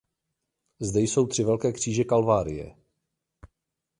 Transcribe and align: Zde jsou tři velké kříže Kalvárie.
Zde 0.81 0.99
jsou 1.01 1.27
tři 1.27 1.43
velké 1.43 1.71
kříže 1.71 2.03
Kalvárie. 2.03 2.75